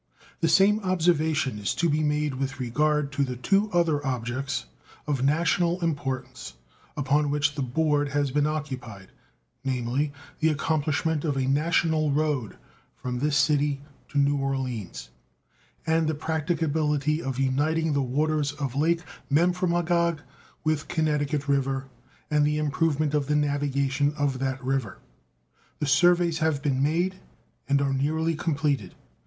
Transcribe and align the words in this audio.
The 0.39 0.47
same 0.49 0.79
observation 0.79 1.59
is 1.59 1.75
to 1.75 1.87
be 1.87 2.01
made 2.01 2.33
with 2.33 2.59
regard 2.59 3.11
to 3.11 3.23
the 3.23 3.35
two 3.35 3.69
other 3.71 4.03
objects 4.03 4.65
of 5.05 5.21
national 5.23 5.79
importance 5.81 6.55
upon 6.97 7.29
which 7.29 7.53
the 7.53 7.61
Board 7.61 8.09
have 8.09 8.33
been 8.33 8.47
occupied, 8.47 9.09
namely, 9.63 10.11
the 10.39 10.49
accomplishment 10.49 11.23
of 11.23 11.37
a 11.37 11.45
national 11.45 12.09
road 12.11 12.57
from 12.97 13.19
this 13.19 13.37
city 13.37 13.81
to 14.09 14.17
New 14.17 14.37
Orleans, 14.39 15.09
and 15.85 16.07
the 16.07 16.15
practicability 16.15 17.21
of 17.21 17.37
uniting 17.37 17.93
the 17.93 18.01
waters 18.01 18.53
of 18.53 18.73
Lake 18.73 19.01
Memphramagog 19.29 20.21
with 20.63 20.87
Connecticut 20.87 21.47
River 21.47 21.85
and 22.31 22.43
the 22.43 22.57
improvement 22.57 23.13
of 23.13 23.27
the 23.27 23.35
navigation 23.35 24.15
of 24.17 24.39
that 24.39 24.63
river. 24.63 24.97
The 25.77 25.85
surveys 25.85 26.39
have 26.39 26.63
been 26.63 26.81
made 26.81 27.17
and 27.69 27.79
are 27.83 27.93
nearly 27.93 28.33
completed. 28.33 28.95